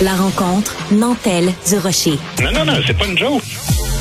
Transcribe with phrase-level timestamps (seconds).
[0.00, 2.18] La rencontre Nantel du Rocher.
[2.40, 3.42] Non, non, non, c'est pas une joke.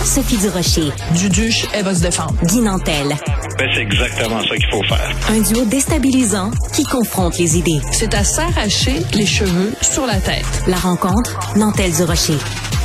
[0.06, 0.92] Sophie du Rocher.
[1.16, 2.36] Duduche, elle va se défendre.
[2.44, 3.16] Guy Nantel.
[3.58, 5.10] Ben, c'est exactement ça qu'il faut faire.
[5.30, 7.82] Un duo déstabilisant qui confronte les idées.
[7.92, 10.46] C'est à s'arracher les cheveux sur la tête.
[10.68, 12.38] La rencontre Nantel du Rocher.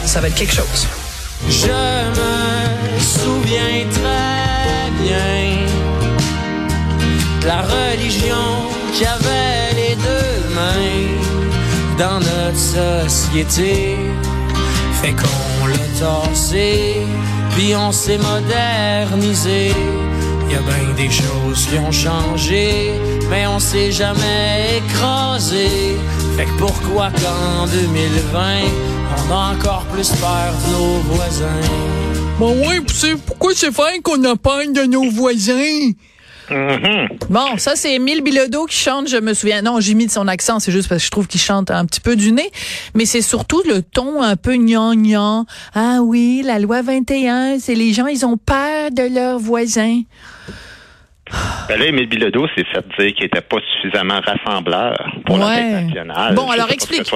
[0.07, 0.87] Ça va être quelque chose.
[1.51, 5.67] Je me souviens très bien
[7.45, 11.32] la religion qui avait les deux mains
[11.99, 12.59] dans notre
[13.09, 13.97] société.
[15.01, 16.97] Fait qu'on l'a torsé
[17.55, 19.73] puis on s'est modernisé.
[20.51, 22.93] Y a bien des choses qui ont changé
[23.31, 25.97] mais on s'est jamais écrasé.
[26.37, 28.41] Fait que pourquoi qu'en 2020
[29.29, 31.69] on a encore plus peur de nos voisins?
[32.39, 32.81] Bon, ouais,
[33.27, 35.93] pourquoi c'est fait qu'on a peur de nos voisins?
[37.31, 39.63] Bon, ça, c'est Émile Bilodeau qui chante, je me souviens.
[39.63, 41.85] Non, j'ai mis de son accent, c'est juste parce que je trouve qu'il chante un
[41.87, 42.51] petit peu du nez.
[42.95, 45.47] Mais c'est surtout le ton un peu gnangnan.
[45.75, 50.03] Ah oui, la loi 21, c'est les gens, ils ont peur de leurs voisins.
[51.69, 55.55] Ben là, Émile Bilodeau s'est fait dire qu'il était pas suffisamment rassembleur pour la Ouais.
[55.57, 56.35] fête nationale.
[56.35, 57.11] Bon, Je alors explique.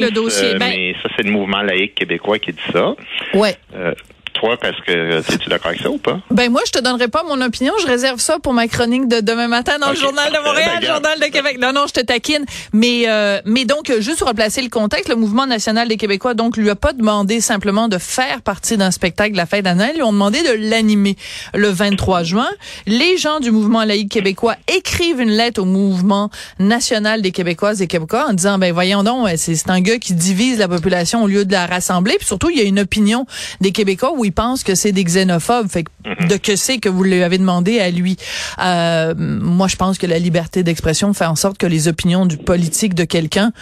[0.00, 0.54] le dossier.
[0.54, 2.94] euh, Ben- Mais ça, c'est le mouvement laïque québécois qui dit ça.
[3.34, 3.56] Ouais.
[3.76, 3.92] Euh,
[4.40, 6.18] toi, parce que euh, es-tu d'accord avec ça ou pas?
[6.30, 7.72] Ben moi, je te donnerai pas mon opinion.
[7.80, 10.38] Je réserve ça pour ma chronique de demain matin dans le Journal de.
[10.44, 11.02] Montréal, Ben, regarde.
[11.04, 11.58] Journal de Québec.
[11.60, 12.44] Non, non, je te taquine.
[12.72, 16.34] Mais euh, mais donc, euh, juste pour replacer le contexte, le Mouvement national des Québécois,
[16.34, 19.90] donc, lui a pas demandé simplement de faire partie d'un spectacle de la fête d'Annoël,
[19.94, 21.16] ils lui ont demandé de l'animer
[21.54, 22.48] le 23 juin.
[22.86, 27.86] Les gens du Mouvement laïque québécois écrivent une lettre au Mouvement national des Québécoises et
[27.86, 31.26] Québécois en disant, ben voyons donc, c'est c'est un gars qui divise la population au
[31.26, 32.14] lieu de la rassembler.
[32.18, 33.26] Puis surtout, il y a une opinion
[33.60, 35.68] des Québécois où ils pensent que c'est des xénophobes.
[35.68, 38.16] Fait que de que c'est que vous lui avez demandé à lui.
[38.62, 42.36] Euh, moi, je pense que la liberté d'expression fait en sorte que les opinions du
[42.36, 43.52] politique de quelqu'un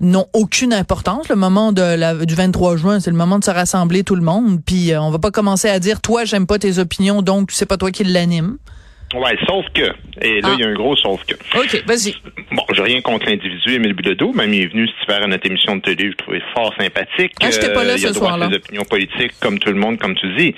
[0.00, 1.28] n'ont aucune importance.
[1.28, 4.22] Le moment de la, du 23 juin, c'est le moment de se rassembler tout le
[4.22, 4.60] monde.
[4.64, 7.66] Puis euh, on va pas commencer à dire, toi, j'aime pas tes opinions, donc c'est
[7.66, 8.58] pas toi qui l'anime.
[9.14, 9.92] Ouais, sauf que.
[10.20, 10.54] Et là, Ah.
[10.58, 11.34] il y a un gros sauf que.
[11.56, 12.14] OK, vas-y.
[12.50, 14.32] Bon, j'ai rien contre l'individu, Émile Bilodeau.
[14.32, 17.32] Même il est venu cet hiver à notre émission de télé, je trouvais fort sympathique.
[17.40, 18.48] Ah, j'étais pas là Euh, ce soir-là.
[18.50, 20.54] ses opinions politiques, comme tout le monde, comme tu dis.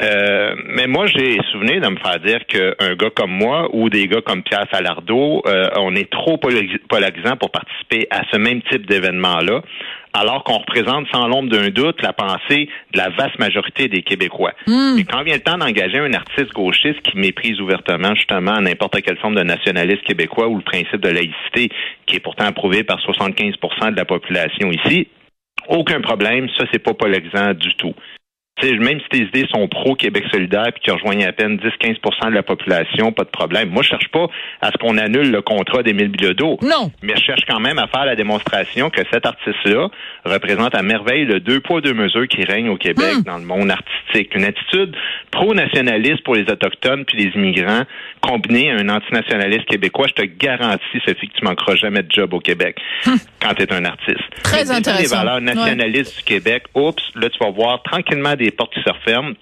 [0.00, 4.08] Euh, mais moi, j'ai souvenir de me faire dire qu'un gars comme moi ou des
[4.08, 8.62] gars comme Pierre Salardo, euh, on est trop polaris- polarisants pour participer à ce même
[8.62, 9.62] type d'événement-là.
[10.14, 14.52] Alors qu'on représente sans l'ombre d'un doute la pensée de la vaste majorité des Québécois.
[14.96, 19.18] Mais quand vient le temps d'engager un artiste gauchiste qui méprise ouvertement justement n'importe quelle
[19.18, 21.70] forme de nationalisme québécois ou le principe de laïcité,
[22.06, 25.08] qui est pourtant approuvé par 75% de la population ici,
[25.68, 27.94] aucun problème, ça c'est pas polarisant du tout.
[28.62, 32.42] Même si tes idées sont pro-Québec solidaire puis qui rejoignent à peine 10-15% de la
[32.42, 33.70] population, pas de problème.
[33.70, 34.26] Moi, je cherche pas
[34.60, 36.58] à ce qu'on annule le contrat d'Émile Bilodeau.
[36.62, 36.90] Non.
[37.02, 39.88] Mais je cherche quand même à faire la démonstration que cet artiste-là
[40.24, 43.22] représente à merveille le deux poids, deux mesures qui règne au Québec Hmm.
[43.22, 44.34] dans le monde artistique.
[44.34, 44.94] Une attitude
[45.32, 47.82] pro-nationaliste pour les Autochtones puis les immigrants,
[48.20, 52.32] combinée à un antinationaliste québécois, je te garantis, Sophie, que tu manqueras jamais de job
[52.32, 52.76] au Québec
[53.40, 54.18] quand tu es un artiste.
[54.20, 54.42] Hmm.
[54.44, 55.02] Très Mais intéressant.
[55.02, 58.90] les valeurs nationalistes du Québec, oups, là, tu vas voir tranquillement des portes qui se
[58.90, 59.34] referment.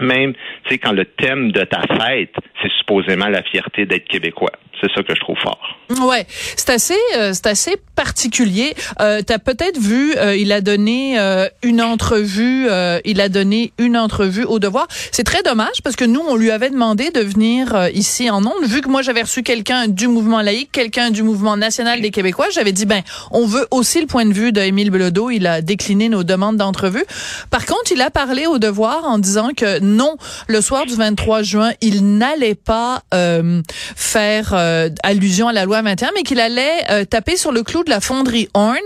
[0.00, 0.32] Même,
[0.64, 4.50] tu sais, quand le thème de ta fête, c'est supposément la fierté d'être québécois.
[4.80, 5.78] C'est ça que je trouve fort.
[6.02, 8.74] Ouais, c'est assez, euh, c'est assez particulier.
[9.00, 13.72] Euh, T'as peut-être vu, euh, il a donné euh, une entrevue, euh, il a donné
[13.78, 14.88] une entrevue au Devoir.
[15.12, 18.44] C'est très dommage parce que nous, on lui avait demandé de venir euh, ici en
[18.44, 18.64] ondes.
[18.64, 22.48] Vu que moi, j'avais reçu quelqu'un du mouvement laïque, quelqu'un du mouvement national des Québécois,
[22.52, 25.30] j'avais dit ben, on veut aussi le point de vue d'Émile Belodeau.
[25.30, 27.04] Il a décliné nos demandes d'entrevue.
[27.50, 30.16] Par contre, il a parlé au Devoir en disant que non,
[30.48, 33.62] le soir du 23 juin, il n'allait pas euh,
[33.96, 37.84] faire euh, allusion à la loi 21, mais qu'il allait euh, taper sur le clou
[37.84, 38.76] de la fonderie Horn.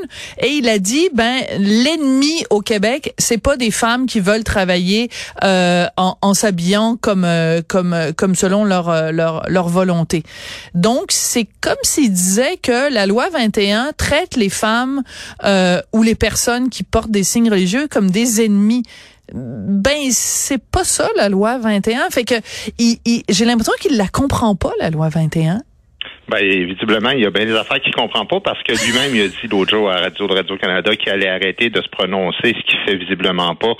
[0.41, 5.10] Et il a dit, ben l'ennemi au Québec, c'est pas des femmes qui veulent travailler
[5.44, 10.22] euh, en, en s'habillant comme euh, comme comme selon leur euh, leur leur volonté.
[10.75, 15.03] Donc c'est comme s'il disait que la loi 21 traite les femmes
[15.93, 18.82] ou les personnes qui portent des signes religieux comme des ennemis.
[19.34, 22.10] Ben c'est pas ça la loi 21.
[22.10, 22.34] Fait que
[22.78, 25.60] il- il- j'ai l'impression qu'il la comprend pas la loi 21.
[26.28, 29.22] Ben, visiblement, il y a bien des affaires qu'il comprend pas parce que lui-même, il
[29.22, 32.66] a dit l'autre jour à Radio de Radio-Canada qu'il allait arrêter de se prononcer, ce
[32.66, 33.72] qu'il fait visiblement pas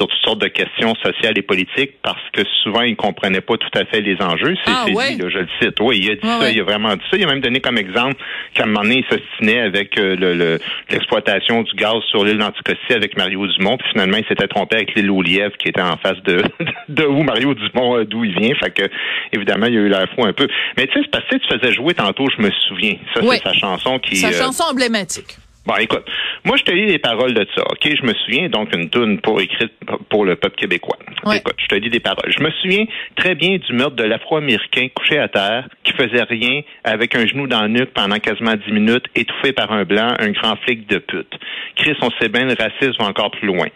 [0.00, 3.68] sur toutes sortes de questions sociales et politiques parce que souvent, il comprenait pas tout
[3.78, 4.54] à fait les enjeux.
[4.64, 5.14] C'est Ah, ouais?
[5.16, 5.78] dit, là, je le cite.
[5.80, 6.54] Oui, il a dit ça, ouais.
[6.54, 7.16] il a vraiment dit ça.
[7.18, 8.16] Il a même donné comme exemple
[8.54, 10.58] qu'à un moment donné, il s'ostinait avec euh, le- le-
[10.90, 14.94] l'exploitation du gaz sur l'île d'Anticosti avec Mario Dumont, puis finalement, il s'était trompé avec
[14.94, 16.42] l'île aux Lièvres qui était en face de,
[16.88, 18.54] de où Mario Dumont, euh, d'où il vient.
[18.54, 18.88] Fait que,
[19.32, 20.48] évidemment, il y a eu l'air fou un peu.
[20.76, 22.96] Mais tu sais, c'est parce que tu faisais jouer tantôt, je me souviens.
[23.14, 23.36] Ça, Ouais.
[23.42, 24.16] c'est sa chanson qui...
[24.16, 25.36] Sa euh, chanson emblématique.
[25.66, 26.04] Bon, écoute,
[26.44, 27.62] Moi, je te lis les paroles de ça.
[27.70, 29.72] OK, je me souviens, donc, une tune pour écrite
[30.08, 30.96] pour le peuple québécois.
[31.24, 31.36] Ouais.
[31.36, 32.32] Écoute, je te lis des paroles.
[32.34, 36.62] Je me souviens très bien du meurtre de l'Afro-Américain couché à terre, qui faisait rien,
[36.82, 40.30] avec un genou dans le nuque pendant quasiment dix minutes, étouffé par un blanc, un
[40.30, 41.38] grand flic de pute.
[41.76, 43.66] Chris, on sait bien, le racisme va encore plus loin.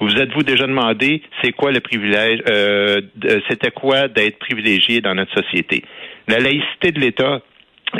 [0.00, 3.00] Vous êtes-vous déjà demandé, c'est quoi le privilège, euh,
[3.48, 5.84] c'était quoi d'être privilégié dans notre société?
[6.26, 7.40] La laïcité de l'État,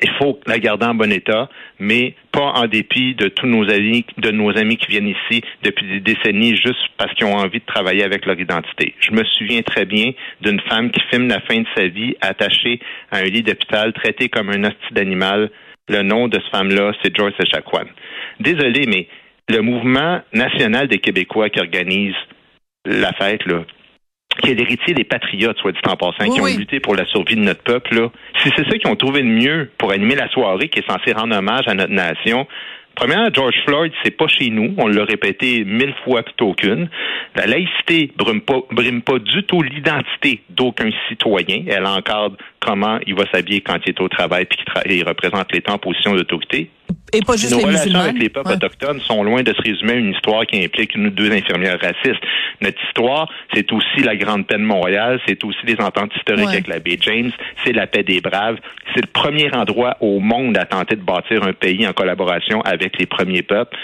[0.02, 1.48] il faut la garder en bon état,
[1.78, 5.86] mais pas en dépit de tous nos amis, de nos amis qui viennent ici depuis
[5.86, 8.94] des décennies juste parce qu'ils ont envie de travailler avec leur identité.
[9.00, 12.80] Je me souviens très bien d'une femme qui filme la fin de sa vie attachée
[13.10, 15.50] à un lit d'hôpital, traitée comme un hostie d'animal.
[15.88, 17.86] Le nom de cette femme-là, c'est Joyce Echaquan.
[18.40, 19.08] Désolé, mais
[19.48, 22.14] le mouvement national des Québécois qui organise
[22.84, 23.64] la fête, là,
[24.42, 26.56] qui est l'héritier des patriotes, soit dit en passant, Oui, qui ont oui.
[26.56, 28.10] lutté pour la survie de notre peuple, là,
[28.42, 31.12] si c'est ça qu'ils ont trouvé de mieux pour animer la soirée qui est censée
[31.12, 32.46] rendre hommage à notre nation,
[32.94, 34.74] Premièrement, George Floyd, c'est pas chez nous.
[34.76, 36.88] On l'a répété mille fois plutôt qu'une.
[37.36, 41.62] La laïcité brime pas, brime pas du tout l'identité d'aucun citoyen.
[41.68, 45.52] Elle encadre comment il va s'habiller quand il est au travail puis qu'il tra- représente
[45.52, 46.70] l'État en position d'autorité.
[47.12, 48.04] Et pas juste Nos les relations musulmans.
[48.04, 48.54] avec les peuples Ouais.
[48.56, 51.78] autochtones sont loin de se résumer à une histoire qui implique une ou deux infirmières
[51.80, 52.22] racistes.
[52.60, 56.52] Notre histoire, c'est aussi la Grande Paix de Montréal, c'est aussi les ententes historiques Ouais.
[56.52, 57.30] avec la baie James,
[57.64, 58.58] c'est la paix des braves.
[58.94, 62.98] C'est le premier endroit au monde à tenter de bâtir un pays en collaboration avec
[62.98, 63.76] les premiers peuples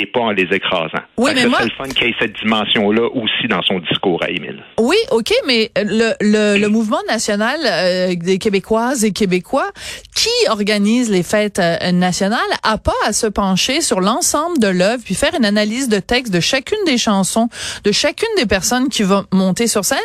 [0.00, 1.02] et pas en les écrasant.
[1.16, 4.22] Oui, mais moi- c'est le fun qu'il y ait cette dimension-là aussi dans son discours
[4.22, 4.62] à Émile.
[4.78, 9.70] Oui, OK, mais le, le, le mouvement national euh, des Québécoises et Québécois
[10.14, 15.02] qui organise les fêtes euh, nationales a pas à se pencher sur l'ensemble de l'œuvre
[15.04, 17.48] puis faire une analyse de texte de chacune des chansons,
[17.84, 19.98] de chacune des personnes qui vont monter sur scène,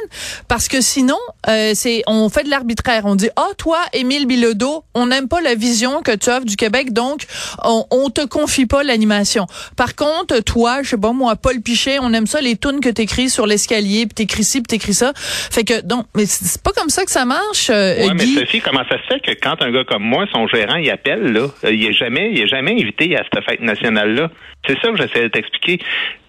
[0.48, 1.18] parce que sinon,
[1.50, 3.04] euh, c'est on fait de l'arbitraire.
[3.06, 6.56] On dit, ah, toi, Émile Bilodeau, on n'aime pas la vision que tu offres du
[6.56, 7.26] Québec, donc
[7.64, 9.46] on, on te confie pas l'animation.
[9.78, 12.90] Par contre, toi, je sais pas moi, Paul Pichet, on aime ça les tunes que
[12.90, 15.12] t'écris sur l'escalier, puis t'écris ci, puis t'écris ça.
[15.16, 18.26] Fait que donc, mais c'est pas comme ça que ça marche, euh, Oui, mais.
[18.26, 21.34] Sophie, comment ça se fait que quand un gars comme moi, son gérant, il appelle,
[21.34, 24.32] là, il est jamais, il est jamais invité à cette fête nationale-là?
[24.68, 25.80] C'est ça que j'essaie de t'expliquer.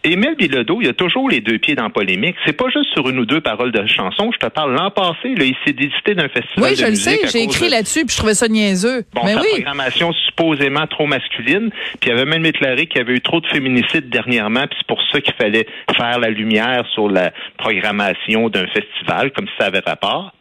[0.04, 2.36] Émile Bilodeau, il a toujours les deux pieds dans la polémique.
[2.46, 4.30] C'est pas juste sur une ou deux paroles de chansons.
[4.32, 5.72] Je te parle l'an passé, là, il s'est
[6.14, 8.46] d'un festival Oui, de je le sais, j'ai écrit de- là-dessus, puis je trouvais ça
[8.46, 9.04] niaiseux.
[9.14, 9.46] Bon, mais sa oui.
[9.54, 11.70] programmation supposément trop masculine.
[12.00, 14.86] Puis il avait même déclaré qu'il y avait eu trop de féminicides dernièrement, puis c'est
[14.86, 15.66] pour ça qu'il fallait
[15.96, 20.32] faire la lumière sur la programmation d'un festival, comme si ça avait rapport.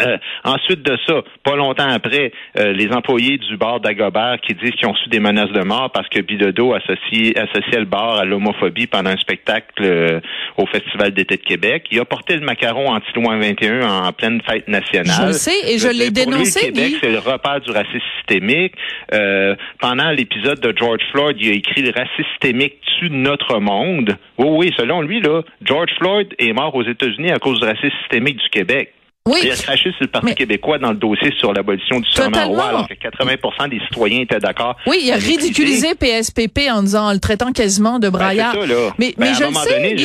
[0.00, 4.72] Euh, ensuite de ça, pas longtemps après, euh, les employés du bar d'Agobert qui disent
[4.72, 8.24] qu'ils ont reçu des menaces de mort parce que Bilodeau associait, associait le bar à
[8.24, 10.20] l'homophobie pendant un spectacle euh,
[10.56, 11.86] au Festival d'été de Québec.
[11.90, 15.14] Il a porté le macaron anti-loin 21 en pleine fête nationale.
[15.20, 17.70] Je le sais, et je l'ai pour lui, dénoncé, le Québec, c'est le repère du
[17.70, 18.74] racisme systémique.
[19.12, 24.16] Euh, pendant l'épisode de George Floyd, il a écrit le racisme systémique tue notre monde.
[24.38, 27.90] Oui, oui, selon lui, là, George Floyd est mort aux États-Unis à cause du racisme
[28.02, 28.92] systémique du Québec.
[29.26, 29.38] Oui.
[29.42, 32.46] Il a craché sur le Parti Mais- québécois dans le dossier sur l'abolition du serment
[32.46, 34.76] roi, alors que 80% des citoyens étaient d'accord.
[34.86, 38.52] Oui, il a ridiculisé PSPP en disant, en le traitant quasiment de Ben, braillard.
[38.52, 38.90] ça, là.
[38.98, 39.96] Mais, Ben, mais à je un moment sais, donné,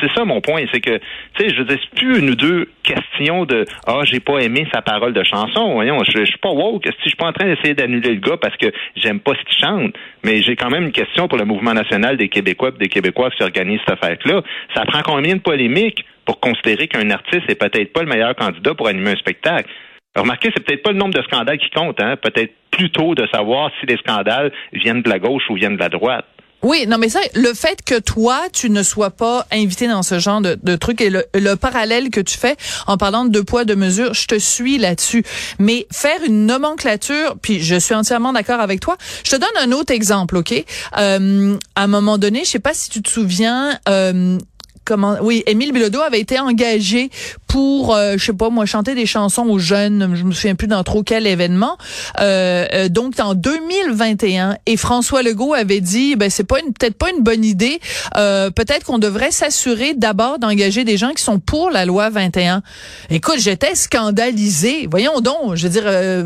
[0.00, 3.44] c'est ça mon point, c'est que, tu sais, je c'est plus une ou deux questions
[3.44, 5.72] de ah j'ai pas aimé sa parole de chanson.
[5.74, 8.20] Voyons, je, je suis pas woke, si je suis pas en train d'essayer d'annuler le
[8.20, 8.66] gars parce que
[8.96, 9.94] j'aime pas ce qu'il chante,
[10.24, 13.32] mais j'ai quand même une question pour le mouvement national des Québécois et des Québécoises
[13.36, 14.42] qui organise cette fête-là.
[14.74, 16.04] Ça prend combien de polémiques?
[16.24, 19.70] Pour considérer qu'un artiste est peut-être pas le meilleur candidat pour animer un spectacle?
[20.16, 22.16] Remarquez, c'est peut-être pas le nombre de scandales qui compte, hein.
[22.16, 25.88] Peut-être plutôt de savoir si les scandales viennent de la gauche ou viennent de la
[25.88, 26.24] droite.
[26.62, 30.18] Oui, non, mais ça, le fait que toi, tu ne sois pas invité dans ce
[30.18, 33.44] genre de, de truc et le, le parallèle que tu fais en parlant de deux
[33.44, 35.24] poids, deux mesures, je te suis là-dessus.
[35.58, 38.96] Mais faire une nomenclature, puis je suis entièrement d'accord avec toi.
[39.26, 40.54] Je te donne un autre exemple, OK?
[40.96, 44.38] Euh, à un moment donné, je sais pas si tu te souviens, euh,
[44.84, 47.10] comment oui Émile Bilodeau avait été engagé
[47.48, 50.66] pour euh, je sais pas moi chanter des chansons aux jeunes je me souviens plus
[50.66, 51.76] dans trop quel événement.
[52.20, 57.10] Euh, euh, donc en 2021 et François Legault avait dit ben c'est pas peut-être pas
[57.10, 57.80] une bonne idée.
[58.16, 62.62] Euh, peut-être qu'on devrait s'assurer d'abord d'engager des gens qui sont pour la loi 21
[63.10, 64.86] écoute j'étais scandalisé.
[64.90, 66.24] Voyons donc je veux dire euh,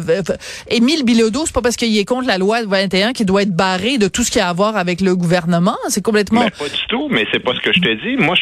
[0.69, 3.99] Émile Bilodeau c'est pas parce qu'il est contre la loi 21 qu'il doit être barré
[3.99, 5.77] de tout ce qui a à voir avec le gouvernement.
[5.89, 8.17] C'est complètement Ben, pas du tout, mais c'est pas ce que je te dis.
[8.17, 8.35] Moi,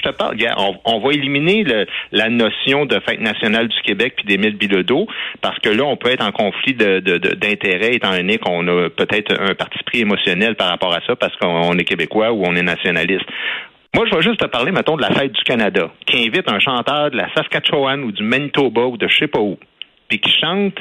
[0.84, 1.64] on, va éliminer
[2.12, 5.06] la notion de fête nationale du Québec puis d'Émile Bilodeau,
[5.40, 8.66] parce que là, on peut être en conflit de- de- de- d'intérêts étant donné qu'on
[8.68, 12.44] a peut-être un parti pris émotionnel par rapport à ça, parce qu'on est québécois ou
[12.46, 13.26] on est nationaliste.
[13.94, 16.58] Moi, je vais juste te parler, mettons, de la fête du Canada, qui invite un
[16.58, 19.58] chanteur de la Saskatchewan ou du Manitoba ou de je sais pas où,
[20.08, 20.74] puis qui chante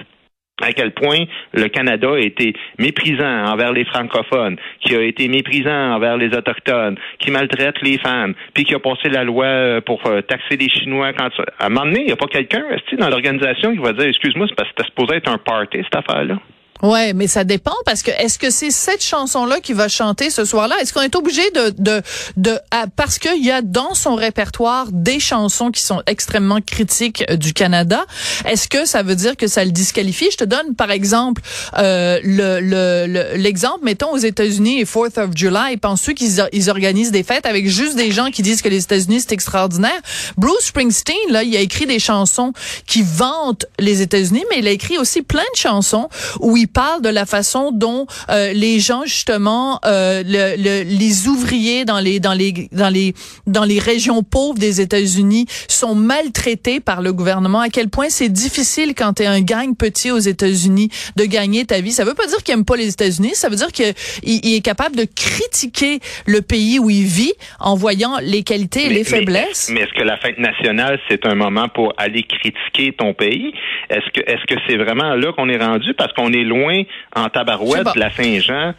[0.62, 5.94] à quel point le Canada a été méprisant envers les francophones, qui a été méprisant
[5.96, 10.06] envers les autochtones, qui maltraite les femmes, puis qui a passé la loi euh, pour
[10.08, 12.64] euh, taxer les Chinois quand à un moment donné, il n'y a pas quelqu'un
[12.98, 15.96] dans l'organisation qui va dire excuse-moi, c'est parce que c'était supposé être un party cette
[15.96, 16.40] affaire-là.
[16.84, 20.44] Ouais, mais ça dépend parce que est-ce que c'est cette chanson-là qui va chanter ce
[20.44, 20.76] soir-là?
[20.82, 22.02] Est-ce qu'on est obligé de de
[22.36, 22.60] de
[22.98, 27.54] parce qu'il y a dans son répertoire des chansons qui sont extrêmement critiques euh, du
[27.54, 28.06] Canada
[28.46, 30.28] Est-ce que ça veut dire que ça le disqualifie?
[30.32, 31.42] Je te donne par exemple
[31.78, 35.78] euh, le l'exemple mettons aux États-Unis et Fourth of July.
[35.78, 39.22] Penses-tu qu'ils ils organisent des fêtes avec juste des gens qui disent que les États-Unis
[39.22, 40.00] c'est extraordinaire?
[40.38, 42.52] Bruce Springsteen là, il a écrit des chansons
[42.86, 46.10] qui vantent les États-Unis, mais il a écrit aussi plein de chansons
[46.42, 51.28] où il il parle de la façon dont euh, les gens justement euh, le, les
[51.28, 53.14] ouvriers dans les dans les dans les
[53.46, 57.60] dans les régions pauvres des États-Unis sont maltraités par le gouvernement.
[57.60, 61.66] À quel point c'est difficile quand tu es un gang petit aux États-Unis de gagner
[61.66, 61.92] ta vie.
[61.92, 63.36] Ça veut pas dire qu'il aime pas les États-Unis.
[63.36, 63.94] Ça veut dire qu'il
[64.24, 68.90] il est capable de critiquer le pays où il vit en voyant les qualités et
[68.90, 69.70] les faiblesses.
[69.72, 73.54] mais, est-ce que la fête nationale c'est un moment pour aller critiquer ton pays?
[73.92, 75.94] Est-ce que est-ce que c'est vraiment là qu'on est rendu?
[75.94, 76.55] Parce qu'on est loin
[77.16, 78.74] en tabarouette de la Saint-Jean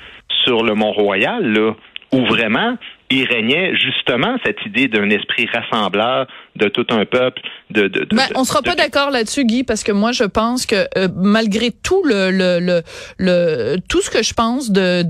[0.44, 1.72] sur le Mont-Royal, là,
[2.12, 2.76] où vraiment
[3.10, 7.42] il régnait justement cette idée d'un esprit rassembleur de tout un peuple.
[7.70, 10.86] De, de, ben, on sera pas d'accord là-dessus, Guy, parce que moi je pense que
[10.96, 12.82] euh, malgré tout le, le,
[13.18, 15.02] le, tout ce que je pense de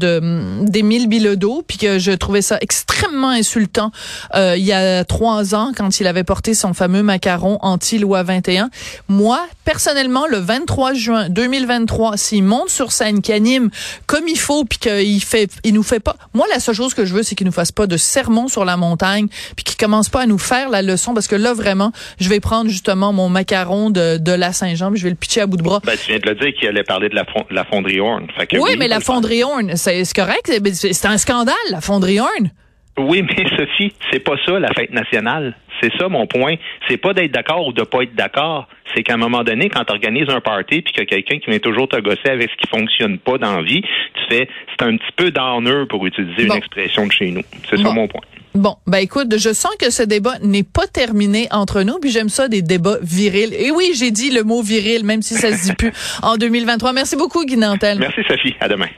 [0.62, 3.90] d'Émile Bilodeau, puis que je trouvais ça extrêmement insultant
[4.34, 8.70] euh, il y a trois ans quand il avait porté son fameux macaron anti-loi 21.
[9.08, 13.70] Moi, personnellement, le 23 juin 2023, s'il monte sur scène, qu'il anime
[14.06, 16.16] comme il faut, puis qu'il fait, il nous fait pas.
[16.34, 18.64] Moi, la seule chose que je veux, c'est qu'il nous fasse pas de sermon sur
[18.64, 21.92] la montagne, puis qui commence pas à nous faire la leçon, parce que là, vraiment,
[22.20, 25.46] je vais prendre justement mon macaron de, de la Saint-Jean, je vais le pitcher à
[25.46, 25.80] bout de bras.
[25.84, 28.26] Ben, tu viens de le dire qu'il allait parler de la, la fonderie Horn.
[28.58, 32.50] oui, mais la fonderie Horn, c'est correct, c'est un scandale, la fonderie Horn.
[32.98, 35.54] Oui, mais Sophie, c'est pas ça la fête nationale.
[35.82, 36.54] C'est ça mon point.
[36.88, 38.66] C'est pas d'être d'accord ou de pas être d'accord.
[38.94, 41.38] C'est qu'à un moment donné, quand tu organises un party puis qu'il y a quelqu'un
[41.38, 44.48] qui vient toujours te gosser avec ce qui fonctionne pas dans la vie, tu fais
[44.70, 47.42] c'est un petit peu d'honneur pour utiliser une expression de chez nous.
[47.68, 48.22] C'est ça mon point.
[48.56, 52.30] Bon, ben écoute, je sens que ce débat n'est pas terminé entre nous, puis j'aime
[52.30, 53.52] ça des débats virils.
[53.52, 56.94] Et oui, j'ai dit le mot viril, même si ça se dit plus en 2023.
[56.94, 57.98] Merci beaucoup, Guy Nantel.
[57.98, 58.54] Merci, Sophie.
[58.60, 58.88] À demain.